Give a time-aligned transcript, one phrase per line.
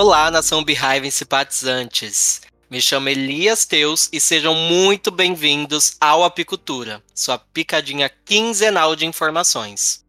[0.00, 2.42] Olá, nação Beehive simpatizantes.
[2.70, 10.04] Me chamo Elias Teus e sejam muito bem-vindos ao Apicultura, sua picadinha quinzenal de informações.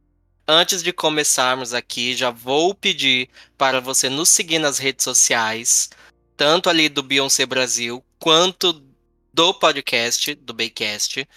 [0.48, 5.90] Antes de começarmos aqui, já vou pedir para você nos seguir nas redes sociais,
[6.38, 8.86] tanto ali do Beyoncé Brasil quanto
[9.34, 11.28] do podcast, do Baycast,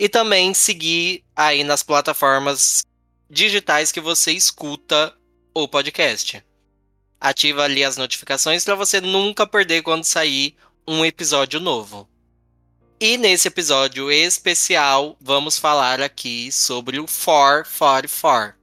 [0.00, 2.82] e também seguir aí nas plataformas
[3.30, 5.14] digitais que você escuta
[5.54, 6.42] o podcast
[7.20, 10.54] ativa ali as notificações para você nunca perder quando sair
[10.86, 12.08] um episódio novo.
[13.00, 18.54] E nesse episódio especial, vamos falar aqui sobre o 444,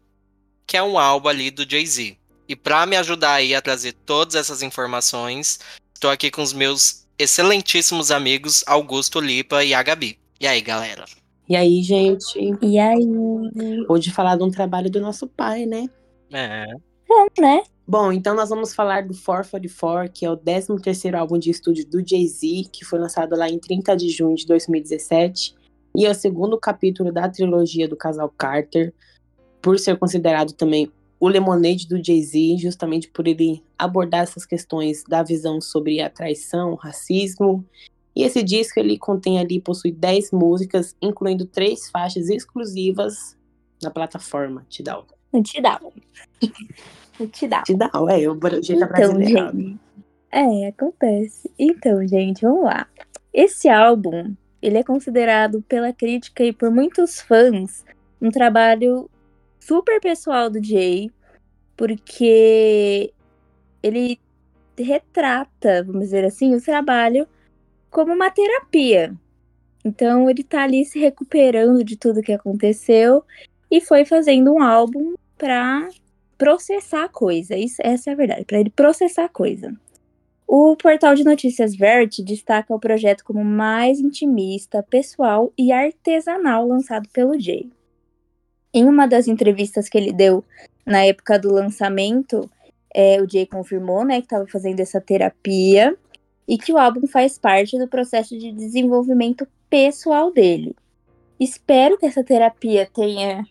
[0.67, 2.17] que é um álbum ali do Jay-Z.
[2.47, 5.59] E para me ajudar aí a trazer todas essas informações,
[5.93, 10.19] estou aqui com os meus excelentíssimos amigos Augusto Lipa e a Gabi.
[10.39, 11.05] E aí, galera?
[11.47, 12.37] E aí, gente?
[12.61, 13.07] E aí?
[13.87, 15.87] Hoje falar de um trabalho do nosso pai, né?
[16.33, 16.65] É.
[17.07, 17.63] Bom, né?
[17.87, 22.05] Bom, então nós vamos falar do 444, que é o 13º álbum de estúdio do
[22.05, 25.55] Jay-Z, que foi lançado lá em 30 de junho de 2017,
[25.95, 28.91] e é o segundo capítulo da trilogia do casal Carter,
[29.61, 35.21] por ser considerado também o Lemonade do Jay-Z, justamente por ele abordar essas questões da
[35.21, 37.63] visão sobre a traição, o racismo.
[38.15, 43.37] E esse disco ele contém ali possui 10 músicas, incluindo três faixas exclusivas
[43.81, 45.05] na plataforma Tidal.
[45.43, 45.93] Tidal.
[47.31, 47.61] te dá.
[47.61, 49.19] Te dá, ué, o jeito então.
[49.21, 49.79] Gente,
[50.31, 51.49] é, acontece.
[51.57, 52.87] Então, gente, vamos lá.
[53.33, 57.85] Esse álbum, ele é considerado pela crítica e por muitos fãs
[58.21, 59.09] um trabalho
[59.59, 61.09] super pessoal do Jay,
[61.75, 63.13] porque
[63.81, 64.19] ele
[64.77, 67.27] retrata, vamos dizer assim, o trabalho
[67.89, 69.13] como uma terapia.
[69.83, 73.23] Então ele tá ali se recuperando de tudo que aconteceu
[73.69, 75.87] e foi fazendo um álbum para
[76.37, 77.55] processar a coisa.
[77.55, 79.73] Isso, essa é a verdade, para ele processar a coisa.
[80.47, 87.09] O portal de notícias Vert destaca o projeto como mais intimista, pessoal e artesanal lançado
[87.09, 87.69] pelo Jay.
[88.73, 90.43] Em uma das entrevistas que ele deu
[90.85, 92.49] na época do lançamento,
[92.93, 95.97] é, o Jay confirmou né, que estava fazendo essa terapia
[96.47, 100.75] e que o álbum faz parte do processo de desenvolvimento pessoal dele.
[101.39, 103.45] Espero que essa terapia tenha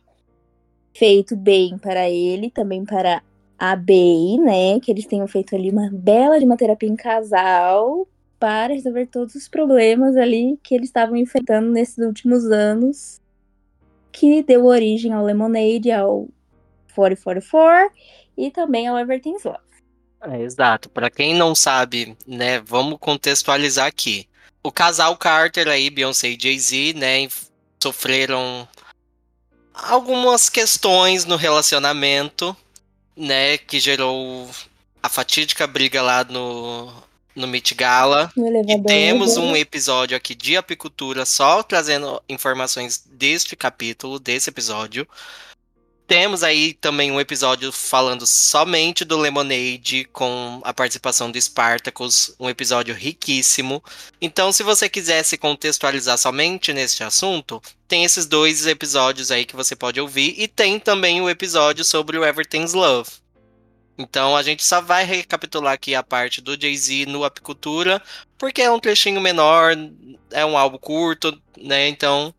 [0.94, 3.22] feito bem para ele, também para
[3.58, 4.80] a Bey, né?
[4.80, 8.06] Que eles tenham feito ali uma bela de uma terapia em casal
[8.38, 13.20] para resolver todos os problemas ali que eles estavam enfrentando nesses últimos anos,
[14.12, 16.28] que deu origem ao Lemonade, ao
[16.94, 17.90] 444
[18.36, 19.58] e também ao Everything's Love.
[20.22, 20.88] É, exato.
[20.88, 24.26] Para quem não sabe, né, vamos contextualizar aqui.
[24.62, 27.28] O casal Carter aí, Beyoncé e Jay-Z, né,
[27.82, 28.66] sofreram
[29.74, 32.56] algumas questões no relacionamento,
[33.16, 34.48] né, que gerou
[35.02, 36.92] a fatídica briga lá no,
[37.34, 38.32] no Meet Gala.
[38.36, 45.06] e temos um episódio aqui de apicultura só trazendo informações deste capítulo, desse episódio.
[46.06, 52.48] Temos aí também um episódio falando somente do Lemonade, com a participação do Spartacus, um
[52.48, 53.82] episódio riquíssimo.
[54.20, 59.56] Então, se você quiser se contextualizar somente neste assunto, tem esses dois episódios aí que
[59.56, 63.10] você pode ouvir, e tem também o episódio sobre o Everything's Love.
[63.96, 68.02] Então a gente só vai recapitular aqui a parte do Jay-Z no Apicultura,
[68.36, 69.72] porque é um trechinho menor,
[70.32, 71.88] é um álbum curto, né?
[71.88, 72.34] Então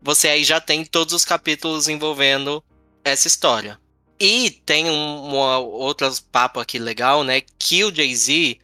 [0.00, 2.62] você aí já tem todos os capítulos envolvendo
[3.04, 3.78] essa história.
[4.18, 7.40] E tem um outro papo aqui legal, né?
[7.58, 8.58] Que o Jay-Z,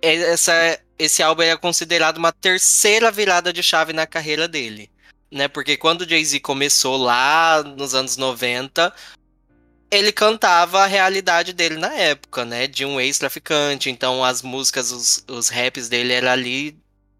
[0.00, 4.90] essa, esse álbum é considerado uma terceira virada de chave na carreira dele.
[5.30, 5.46] Né?
[5.46, 8.94] Porque quando o Jay-Z começou lá nos anos 90,
[9.90, 12.66] ele cantava a realidade dele na época, né?
[12.66, 13.90] De um ex-traficante.
[13.90, 16.78] Então as músicas, os, os raps dele era ali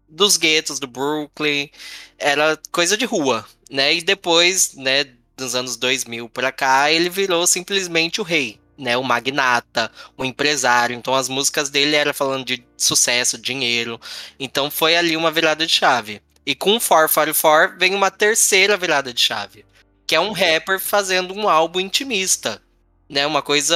[0.09, 1.69] dos guetos do Brooklyn.
[2.17, 3.93] Era coisa de rua, né?
[3.93, 5.05] E depois, né,
[5.43, 8.97] dos anos 2000 para cá, ele virou simplesmente o rei, né?
[8.97, 10.95] O magnata, o empresário.
[10.95, 13.99] Então as músicas dele eram falando de sucesso, dinheiro.
[14.39, 16.21] Então foi ali uma virada de chave.
[16.45, 19.65] E com 444 vem uma terceira virada de chave,
[20.05, 22.61] que é um rapper fazendo um álbum intimista,
[23.09, 23.25] né?
[23.25, 23.75] Uma coisa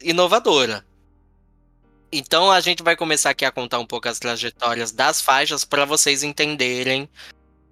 [0.00, 0.84] inovadora.
[2.10, 5.84] Então a gente vai começar aqui a contar um pouco as trajetórias das faixas para
[5.84, 7.08] vocês entenderem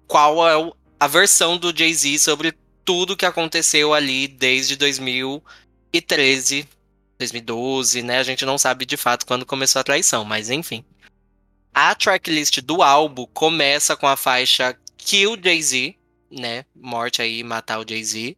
[0.07, 2.53] qual é a versão do Jay-Z sobre
[2.85, 6.69] tudo que aconteceu ali desde 2013,
[7.19, 8.19] 2012, né?
[8.19, 10.85] A gente não sabe de fato quando começou a traição, mas enfim.
[11.73, 15.95] A tracklist do álbum começa com a faixa Kill Jay-Z,
[16.31, 16.63] né?
[16.75, 18.37] Morte aí, matar o Jay-Z.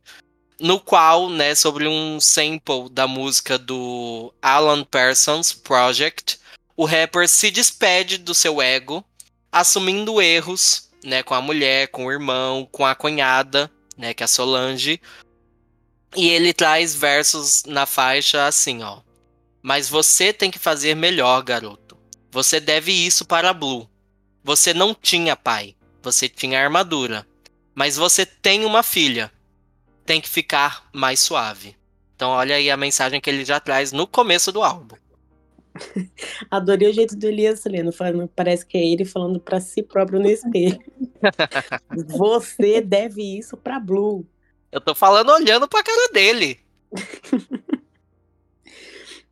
[0.59, 6.39] no qual, né, sobre um sample da música do Alan Parsons Project,
[6.75, 9.03] o rapper se despede do seu ego,
[9.51, 14.25] assumindo erros, né, com a mulher, com o irmão, com a cunhada, né, que é
[14.25, 15.01] a Solange.
[16.15, 19.01] E ele traz versos na faixa assim, ó.
[19.61, 21.97] Mas você tem que fazer melhor, garoto.
[22.31, 23.89] Você deve isso para a Blue.
[24.43, 27.27] Você não tinha pai, você tinha armadura.
[27.75, 29.31] Mas você tem uma filha
[30.07, 31.75] tem que ficar mais suave.
[32.15, 34.95] Então olha aí a mensagem que ele já traz no começo do álbum.
[36.49, 40.19] Adorei o jeito do Elias lendo, falando, parece que é ele falando para si próprio
[40.19, 40.79] no espelho.
[42.07, 44.25] Você deve isso para Blue.
[44.71, 46.59] Eu tô falando olhando pra cara dele.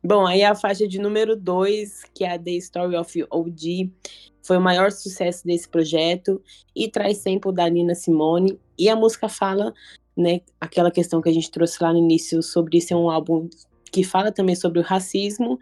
[0.02, 3.92] Bom, aí a faixa de número 2, que é a The Story of OG,
[4.40, 6.40] foi o maior sucesso desse projeto
[6.74, 8.58] e traz sample da Nina Simone.
[8.78, 9.74] E a música fala
[10.16, 13.48] né, aquela questão que a gente trouxe lá no início sobre ser um álbum
[13.90, 15.58] que fala também sobre o racismo.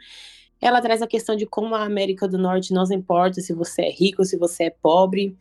[0.61, 3.91] Ela traz a questão de como a América do Norte não importa se você é
[3.91, 5.37] rico, se você é pobre.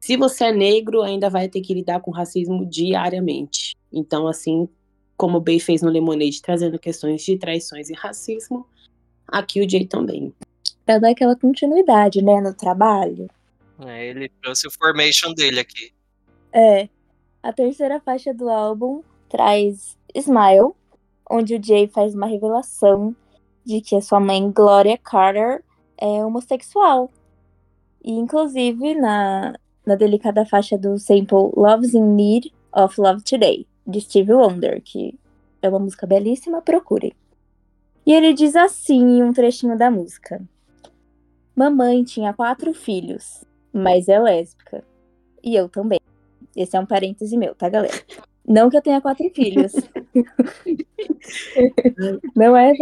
[0.00, 3.76] Se você é negro, ainda vai ter que lidar com racismo diariamente.
[3.92, 4.68] Então, assim
[5.16, 8.66] como o Bey fez no Lemonade, trazendo questões de traições e racismo,
[9.28, 10.32] aqui o Jay também.
[10.86, 13.28] Pra dar aquela continuidade, né, no trabalho.
[13.84, 15.92] É, ele trouxe o formation dele aqui.
[16.50, 16.88] É,
[17.42, 20.72] a terceira faixa do álbum traz Smile,
[21.30, 23.14] onde o Jay faz uma revelação
[23.64, 25.62] de que a sua mãe, Gloria Carter,
[25.98, 27.10] é homossexual.
[28.02, 29.54] E, inclusive, na,
[29.84, 35.18] na delicada faixa do sample Love's in Need of Love Today, de Stevie Wonder, que
[35.62, 37.12] é uma música belíssima, procurem.
[38.06, 40.42] E ele diz assim em um trechinho da música:
[41.54, 44.82] Mamãe tinha quatro filhos, mas é lésbica.
[45.42, 46.00] E eu também.
[46.56, 47.94] Esse é um parêntese meu, tá, galera?
[48.50, 49.72] Não que eu tenha quatro filhos.
[52.34, 52.74] Não é a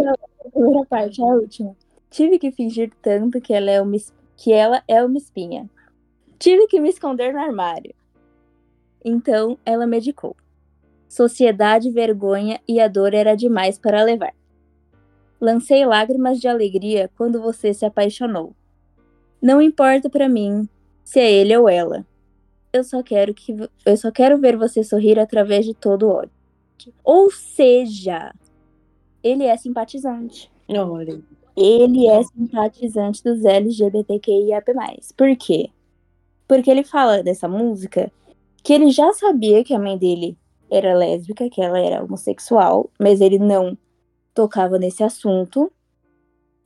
[0.49, 1.77] primeira parte, é a última.
[2.09, 3.95] Tive que fingir tanto que ela é uma,
[4.35, 5.69] que ela é uma espinha.
[6.39, 7.93] Tive que me esconder no armário.
[9.05, 10.35] Então ela medicou.
[11.07, 14.33] Sociedade, vergonha e a dor era demais para levar.
[15.39, 18.55] Lancei lágrimas de alegria quando você se apaixonou.
[19.39, 20.67] Não importa para mim
[21.03, 22.07] se é ele ou ela
[22.71, 23.55] eu só quero que
[23.85, 26.31] eu só quero ver você sorrir através de todo o ódio.
[27.03, 28.33] Ou seja,
[29.23, 30.51] ele é simpatizante.
[30.67, 31.21] Olha.
[31.55, 34.71] Ele é simpatizante dos LGBTQIAP+.
[35.17, 35.69] Por quê?
[36.47, 38.11] Porque ele fala dessa música
[38.63, 40.37] que ele já sabia que a mãe dele
[40.71, 43.77] era lésbica, que ela era homossexual, mas ele não
[44.33, 45.71] tocava nesse assunto.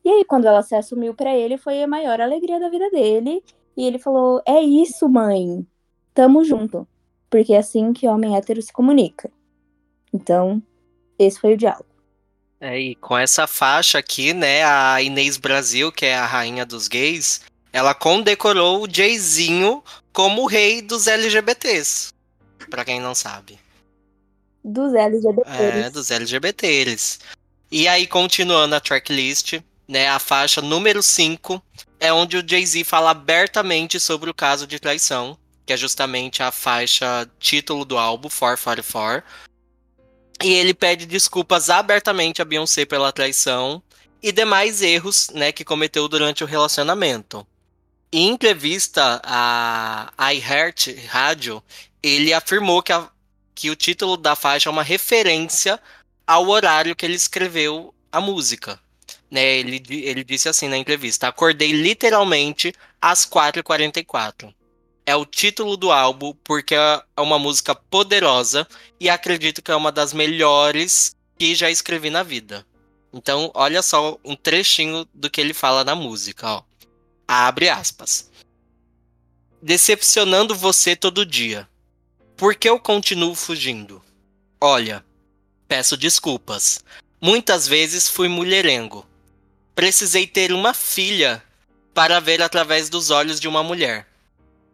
[0.04, 3.42] E aí, quando ela se assumiu para ele, foi a maior alegria da vida dele.
[3.76, 5.66] E ele falou: É isso, mãe
[6.14, 6.88] tamo junto.
[7.30, 9.30] Porque é assim que homem hétero se comunica.
[10.14, 10.62] Então,
[11.18, 11.86] esse foi o diálogo.
[12.62, 16.88] É, e com essa faixa aqui, né, a Inês Brasil, que é a rainha dos
[16.88, 17.42] gays,
[17.74, 19.84] ela condecorou o Jayzinho
[20.14, 22.14] como o rei dos LGBTs.
[22.70, 23.60] Pra quem não sabe.
[24.64, 25.62] Dos LGBTs.
[25.62, 27.20] É, dos LGBTs.
[27.70, 31.62] E aí, continuando a tracklist, né, a faixa número 5
[32.00, 36.52] é onde o Jay-Z fala abertamente sobre o caso de traição que é justamente a
[36.52, 39.24] faixa título do álbum, 444.
[40.44, 43.82] E ele pede desculpas abertamente a Beyoncé pela traição
[44.22, 47.48] e demais erros né, que cometeu durante o relacionamento.
[48.12, 51.64] Em entrevista à iHeart Rádio,
[52.02, 53.10] ele afirmou que, a,
[53.56, 55.80] que o título da faixa é uma referência
[56.28, 58.80] ao horário que ele escreveu a música.
[59.32, 64.54] Né, ele, ele disse assim na entrevista: Acordei literalmente às 4h44
[65.06, 68.68] é o título do álbum, porque é uma música poderosa
[69.00, 72.66] e acredito que é uma das melhores que já escrevi na vida.
[73.14, 76.64] Então, olha só um trechinho do que ele fala na música, ó.
[77.28, 78.30] Abre aspas.
[79.62, 81.68] Decepcionando você todo dia.
[82.36, 84.02] Por que eu continuo fugindo?
[84.60, 85.06] Olha,
[85.68, 86.84] peço desculpas.
[87.22, 89.06] Muitas vezes fui mulherengo.
[89.76, 91.44] Precisei ter uma filha
[91.94, 94.08] para ver através dos olhos de uma mulher.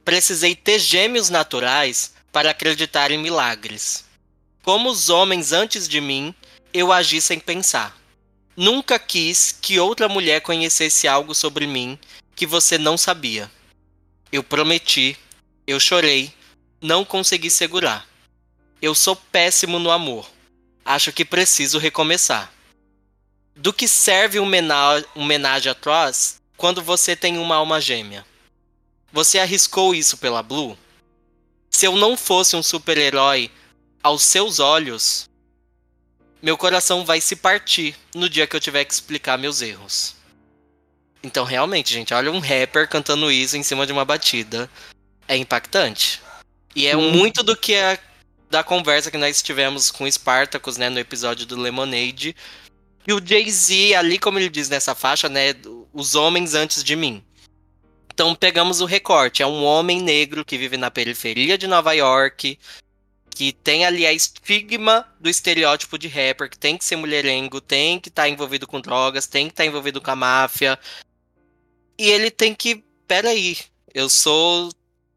[0.09, 4.05] Precisei ter gêmeos naturais para acreditar em milagres.
[4.63, 6.33] Como os homens antes de mim,
[6.73, 7.95] eu agi sem pensar.
[8.57, 11.95] Nunca quis que outra mulher conhecesse algo sobre mim
[12.35, 13.51] que você não sabia.
[14.31, 15.15] Eu prometi,
[15.67, 16.33] eu chorei,
[16.81, 18.07] não consegui segurar.
[18.81, 20.27] Eu sou péssimo no amor.
[20.83, 22.51] Acho que preciso recomeçar.
[23.55, 24.49] Do que serve um
[25.13, 28.25] homenagem atroz quando você tem uma alma gêmea?
[29.11, 30.77] Você arriscou isso pela Blue?
[31.69, 33.51] Se eu não fosse um super-herói,
[34.03, 35.29] aos seus olhos,
[36.41, 40.15] meu coração vai se partir no dia que eu tiver que explicar meus erros.
[41.21, 44.69] Então, realmente, gente, olha um rapper cantando isso em cima de uma batida.
[45.27, 46.21] É impactante.
[46.75, 47.11] E é hum.
[47.11, 47.99] muito do que é
[48.49, 52.35] da conversa que nós tivemos com Spartacus, né, no episódio do Lemonade.
[53.05, 55.53] E o Jay-Z, ali como ele diz nessa faixa, né,
[55.93, 57.23] os homens antes de mim.
[58.19, 62.59] Então pegamos o recorte, é um homem negro que vive na periferia de Nova York,
[63.29, 67.97] que tem ali a estigma do estereótipo de rapper, que tem que ser mulherengo, tem
[67.97, 70.77] que estar tá envolvido com drogas, tem que estar tá envolvido com a máfia.
[71.97, 73.57] E ele tem que, peraí,
[73.93, 74.69] eu sou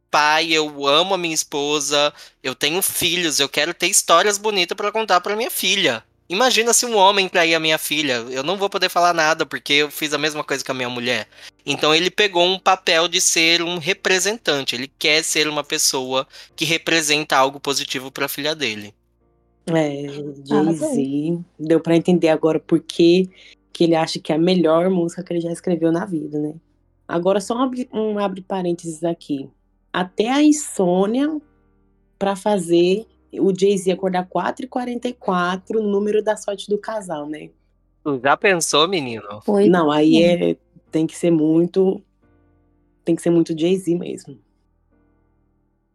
[0.08, 4.92] pai, eu amo a minha esposa, eu tenho filhos, eu quero ter histórias bonitas para
[4.92, 6.04] contar para minha filha.
[6.32, 8.14] Imagina se um homem trair a minha filha.
[8.30, 10.88] Eu não vou poder falar nada, porque eu fiz a mesma coisa com a minha
[10.88, 11.28] mulher.
[11.66, 14.74] Então ele pegou um papel de ser um representante.
[14.74, 18.94] Ele quer ser uma pessoa que representa algo positivo para a filha dele.
[19.66, 20.06] É,
[20.46, 21.38] Jay-Z.
[21.58, 23.28] Deu para entender agora por que,
[23.70, 26.54] que ele acha que é a melhor música que ele já escreveu na vida, né?
[27.06, 29.50] Agora, só um abre, um abre parênteses aqui.
[29.92, 31.38] Até a insônia
[32.18, 33.06] para fazer
[33.40, 37.50] o Jay-Z acordar 4h44 no número da sorte do casal, né?
[38.22, 39.40] Já pensou, menino?
[39.42, 39.68] Foi.
[39.68, 40.56] Não, aí é,
[40.90, 42.02] tem que ser muito.
[43.04, 44.38] Tem que ser muito Jay-Z mesmo.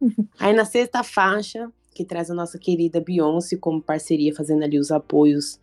[0.39, 4.91] aí na sexta faixa, que traz a nossa querida Beyoncé como parceria, fazendo ali os
[4.91, 5.59] apoios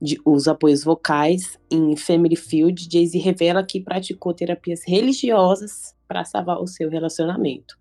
[0.00, 6.60] de, os apoios vocais em Family Field, Jay-Z revela que praticou terapias religiosas para salvar
[6.60, 7.76] o seu relacionamento.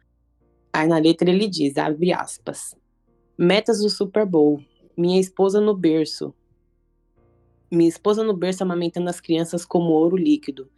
[0.74, 2.76] Aí na letra ele diz, abre aspas,
[3.38, 4.62] Metas do Super Bowl.
[4.96, 6.34] Minha esposa no berço.
[7.70, 10.70] Minha esposa no berço amamentando as crianças como ouro líquido.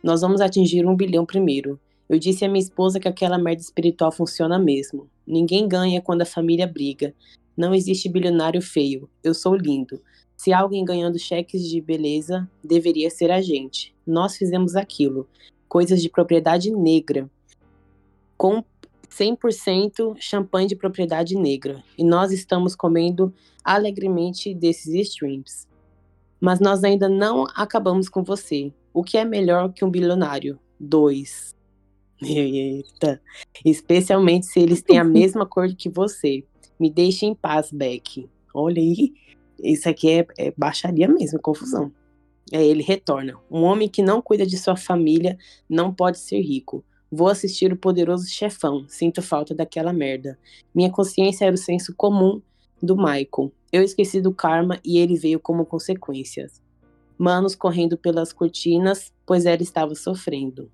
[0.00, 1.80] Nós vamos atingir um bilhão primeiro.
[2.08, 5.10] Eu disse à minha esposa que aquela merda espiritual funciona mesmo.
[5.26, 7.12] Ninguém ganha quando a família briga.
[7.56, 9.10] Não existe bilionário feio.
[9.20, 10.00] Eu sou lindo.
[10.36, 13.92] Se alguém ganhando cheques de beleza, deveria ser a gente.
[14.06, 15.28] Nós fizemos aquilo.
[15.68, 17.28] Coisas de propriedade negra.
[18.36, 18.62] Com
[19.18, 25.66] 100% champanhe de propriedade negra, e nós estamos comendo alegremente desses streams.
[26.40, 28.72] Mas nós ainda não acabamos com você.
[28.92, 30.58] O que é melhor que um bilionário?
[30.78, 31.54] Dois.
[32.22, 33.20] Eita.
[33.64, 36.44] Especialmente se eles têm a mesma cor que você.
[36.78, 38.28] Me deixe em paz, Beck.
[38.52, 39.14] Olha aí.
[39.62, 41.92] Isso aqui é, é baixaria mesmo, confusão.
[42.52, 43.38] É, ele retorna.
[43.50, 46.84] Um homem que não cuida de sua família não pode ser rico.
[47.16, 48.86] Vou assistir o poderoso chefão.
[48.88, 50.36] Sinto falta daquela merda.
[50.74, 52.42] Minha consciência era o senso comum
[52.82, 53.52] do Michael.
[53.72, 56.50] Eu esqueci do karma e ele veio como consequência.
[57.16, 60.68] Manos correndo pelas cortinas, pois ela estava sofrendo.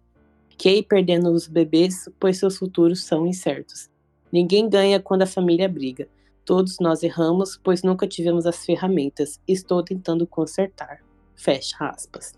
[0.57, 3.91] Kay perdendo os bebês, pois seus futuros são incertos.
[4.33, 6.09] Ninguém ganha quando a família briga.
[6.47, 9.39] Todos nós erramos, pois nunca tivemos as ferramentas.
[9.47, 11.03] Estou tentando consertar.
[11.37, 12.33] Fecha aspas.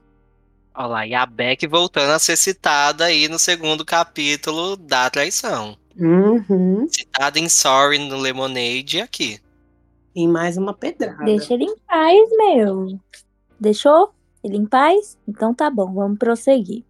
[0.75, 5.77] Olha lá, e a Beck voltando a ser citada aí no segundo capítulo da traição.
[5.99, 6.87] Uhum.
[6.89, 9.39] Citada em Sorry no Lemonade aqui.
[10.15, 11.25] E mais uma pedrada.
[11.25, 12.99] Deixa ele em paz, meu.
[13.61, 14.13] Deixou
[14.43, 15.19] ele em paz?
[15.29, 16.85] Então tá bom, vamos prosseguir.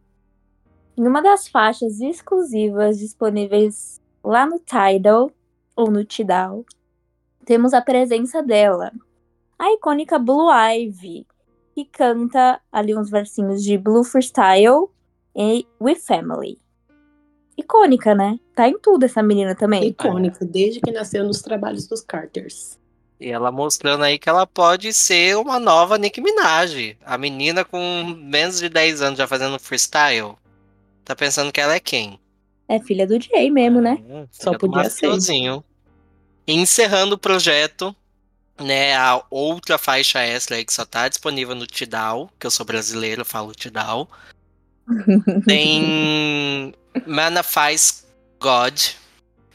[0.96, 5.30] Em uma das faixas exclusivas disponíveis lá no Tidal,
[5.74, 6.64] ou no Tidal,
[7.44, 8.92] temos a presença dela,
[9.58, 11.26] a icônica Blue Ivy,
[11.74, 14.88] que canta ali uns versinhos de Blue Freestyle
[15.34, 16.58] e With Family.
[17.56, 18.38] Icônica, né?
[18.54, 19.84] Tá em tudo essa menina também.
[19.88, 22.78] Icônica, desde que nasceu nos trabalhos dos Carters.
[23.20, 26.96] E ela mostrando aí que ela pode ser uma nova Nicki Minaj.
[27.04, 30.34] A menina com menos de 10 anos já fazendo freestyle.
[31.04, 32.18] Tá pensando que ela é quem?
[32.68, 34.02] É filha do Jay mesmo, né?
[34.08, 35.08] É, Só podia ser.
[36.48, 37.94] Encerrando o projeto,
[38.60, 42.64] né, a outra faixa extra aí que só tá disponível no Tidal, que eu sou
[42.64, 44.08] brasileiro, eu falo Tidal.
[45.46, 46.74] Tem
[47.06, 48.04] Manifest
[48.40, 48.80] God,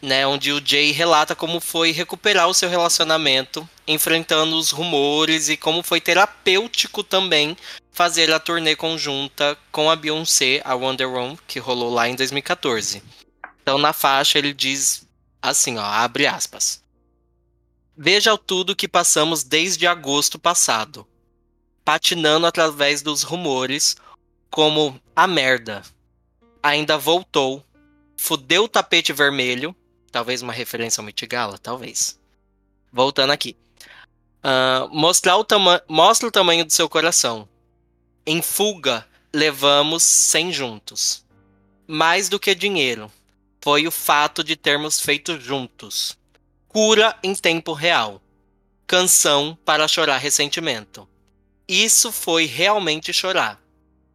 [0.02, 5.58] né, onde o Jay relata como foi recuperar o seu relacionamento, enfrentando os rumores e
[5.58, 7.58] como foi terapêutico também
[7.92, 13.02] fazer a turnê conjunta com a Beyoncé, a Wonder Woman, que rolou lá em 2014.
[13.62, 15.08] Então na faixa ele diz
[15.42, 16.82] assim, ó, abre aspas.
[18.00, 21.08] Veja tudo que passamos desde agosto passado,
[21.84, 23.96] patinando através dos rumores,
[24.52, 25.82] como a merda.
[26.62, 27.66] Ainda voltou,
[28.16, 29.76] fudeu o tapete vermelho,
[30.12, 32.20] talvez uma referência ao Mitigala, talvez.
[32.94, 33.58] Voltando aqui.
[34.44, 35.46] Uh, mostrar o
[35.90, 37.50] mostra o tamanho do seu coração.
[38.28, 41.26] Em fuga, levamos 100 juntos.
[41.88, 43.12] Mais do que dinheiro,
[43.60, 46.17] foi o fato de termos feito juntos
[46.78, 48.22] cura em tempo real.
[48.86, 51.10] Canção para chorar ressentimento.
[51.68, 53.60] Isso foi realmente chorar.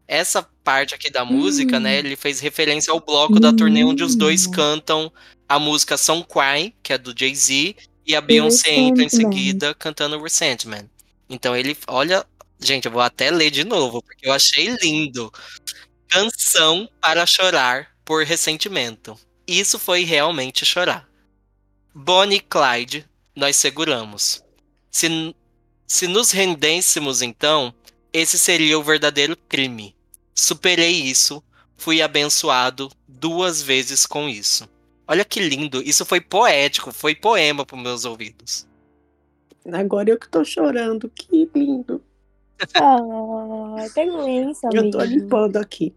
[0.06, 4.14] Essa parte aqui da música, né, ele fez referência ao bloco da turnê onde os
[4.14, 5.12] dois cantam
[5.48, 7.74] a música Song Cry, que é do Jay-Z,
[8.06, 10.88] e a Beyoncé entra em seguida cantando Resentment.
[11.28, 12.24] Então ele, olha,
[12.60, 15.32] gente, eu vou até ler de novo, porque eu achei lindo.
[16.06, 19.18] Canção para chorar por ressentimento.
[19.48, 21.10] Isso foi realmente chorar.
[21.94, 23.06] Bonnie e Clyde,
[23.36, 24.42] nós seguramos.
[24.90, 25.34] Se,
[25.86, 27.74] se nos rendêssemos então,
[28.12, 29.94] esse seria o verdadeiro crime.
[30.34, 31.42] Superei isso,
[31.76, 34.68] fui abençoado duas vezes com isso.
[35.06, 38.66] Olha que lindo, isso foi poético, foi poema para meus ouvidos.
[39.70, 42.02] Agora eu que tô chorando, que lindo.
[42.74, 45.94] Ah, tem lenço, Eu tô limpando aqui.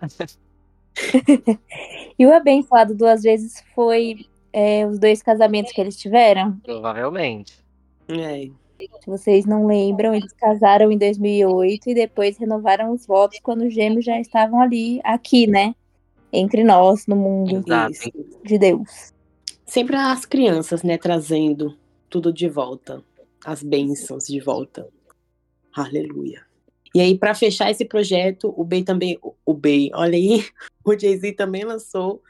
[2.18, 6.58] e o abençoado duas vezes foi é, os dois casamentos que eles tiveram?
[6.64, 7.62] Provavelmente.
[8.08, 8.48] É.
[9.02, 13.74] Se vocês não lembram, eles casaram em 2008 e depois renovaram os votos quando os
[13.74, 15.74] gêmeos já estavam ali, aqui, né?
[16.32, 17.92] Entre nós, no mundo Exato.
[18.42, 19.12] de Deus.
[19.66, 21.76] Sempre as crianças, né, trazendo
[22.08, 23.04] tudo de volta.
[23.44, 24.88] As bênçãos de volta.
[25.74, 26.46] Aleluia.
[26.94, 29.18] E aí, para fechar esse projeto, o Bey também.
[29.44, 30.46] O Bey, olha aí,
[30.82, 32.22] o Jay-Z também lançou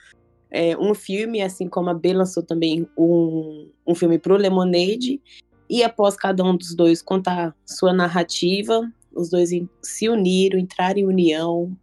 [0.50, 5.21] é, um filme, assim como a B lançou também um, um filme pro Lemonade.
[5.69, 9.50] E após cada um dos dois contar sua narrativa, os dois
[9.83, 11.76] se uniram, entraram em união,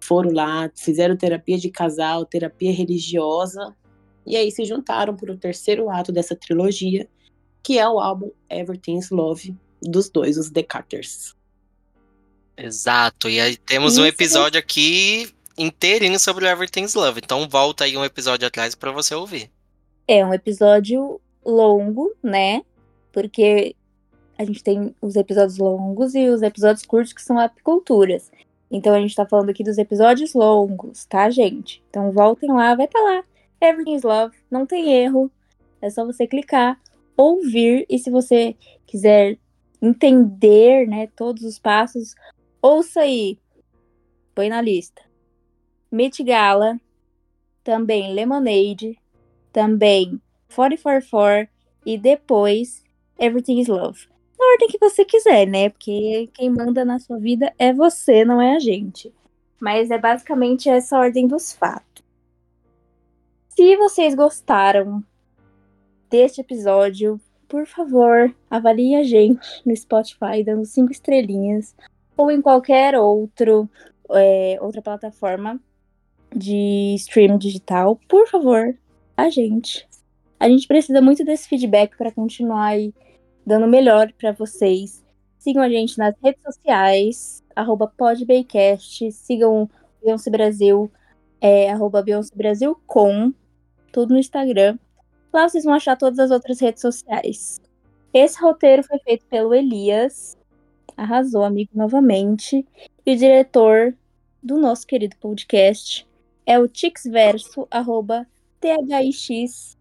[0.00, 3.74] foram lá, fizeram terapia de casal, terapia religiosa,
[4.26, 7.08] e aí se juntaram para o terceiro ato dessa trilogia,
[7.62, 11.34] que é o álbum Everything's Love dos dois, os The Carters.
[12.56, 14.02] Exato, e aí temos Isso.
[14.02, 17.20] um episódio aqui inteirinho sobre Everything's Love.
[17.22, 19.50] Então volta aí um episódio atrás para você ouvir.
[20.06, 22.62] É um episódio longo, né?
[23.12, 23.74] Porque
[24.36, 28.30] a gente tem os episódios longos e os episódios curtos que são apiculturas.
[28.70, 31.82] Então a gente tá falando aqui dos episódios longos, tá, gente?
[31.88, 33.24] Então voltem lá, vai tá lá.
[33.60, 35.30] Everything's Love, não tem erro.
[35.80, 36.80] É só você clicar,
[37.16, 39.38] ouvir e se você quiser
[39.80, 42.14] entender, né, todos os passos,
[42.60, 43.38] ouça aí.
[44.34, 45.02] Põe na lista.
[45.94, 46.80] Met Gala,
[47.62, 48.98] também Lemonade,
[49.52, 50.20] também
[50.52, 51.48] 444
[51.86, 52.82] e depois
[53.16, 54.08] Everything is Love.
[54.36, 55.68] Na ordem que você quiser, né?
[55.68, 59.14] Porque quem manda na sua vida é você, não é a gente.
[59.60, 62.02] Mas é basicamente essa ordem dos fatos.
[63.50, 65.00] Se vocês gostaram
[66.10, 71.72] deste episódio, por favor, avalie a gente no Spotify dando cinco estrelinhas
[72.16, 73.70] ou em qualquer outro
[74.10, 75.60] é, outra plataforma
[76.34, 77.98] de streaming digital.
[78.08, 78.76] Por favor,
[79.16, 79.86] a gente.
[80.38, 82.92] A gente precisa muito desse feedback para continuar aí
[83.46, 85.04] dando melhor para vocês.
[85.38, 89.68] Sigam a gente nas redes sociais, arroba podbaycast, sigam
[90.02, 90.90] Beyoncé Brasil,
[91.40, 93.32] é, arroba Beyoncé Brasil com,
[93.92, 94.78] tudo no Instagram.
[95.32, 97.60] Lá vocês vão achar todas as outras redes sociais.
[98.12, 100.36] Esse roteiro foi feito pelo Elias,
[100.96, 102.66] arrasou, amigo, novamente.
[103.04, 103.94] E o diretor
[104.42, 106.06] do nosso querido podcast
[106.46, 108.26] é o Tixverso, arroba
[108.60, 109.76] T-H-I-X-V-E-R-S-O,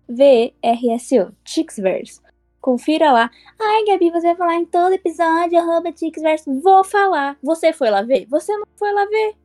[1.43, 2.21] Tixverso.
[2.61, 3.29] Confira lá.
[3.59, 6.61] Ai, Gabi, você vai falar em todo episódio, arroba Tixverso.
[6.61, 7.37] Vou falar.
[7.43, 8.25] Você foi lá ver?
[8.27, 9.35] Você não foi lá ver.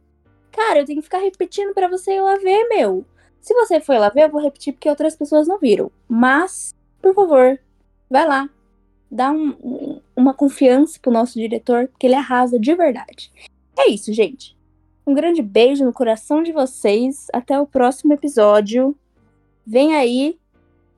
[0.52, 3.04] Cara, eu tenho que ficar repetindo para você ir lá ver, meu.
[3.40, 5.90] Se você foi lá ver, eu vou repetir porque outras pessoas não viram.
[6.09, 7.59] Mas, por favor,
[8.11, 8.48] vai lá.
[9.11, 13.33] Dá um, um, uma confiança pro nosso diretor, porque ele arrasa de verdade.
[13.78, 14.57] É isso, gente.
[15.08, 17.28] Um grande beijo no coração de vocês.
[17.32, 18.94] Até o próximo episódio.
[19.66, 20.38] Vem aí.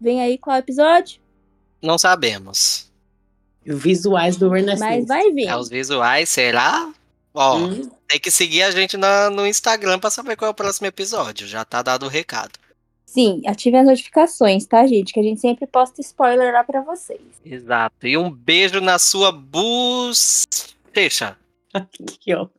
[0.00, 1.20] Vem aí qual episódio?
[1.80, 2.90] Não sabemos.
[3.64, 4.80] Visuais do Ernest.
[4.80, 5.46] Mas vai vir.
[5.46, 6.92] É os visuais, será?
[7.32, 10.54] Ó, Hum, tem que seguir a gente na- no Instagram pra saber qual é o
[10.54, 11.46] próximo episódio.
[11.46, 12.58] Já tá dado o recado.
[13.06, 15.12] Sim, ative as notificações, tá, gente?
[15.12, 17.20] Que a gente sempre posta spoiler lá pra vocês.
[17.44, 18.06] Exato.
[18.06, 20.46] E um beijo na sua bus.
[20.92, 21.36] Deixa.
[22.20, 22.50] que ódio.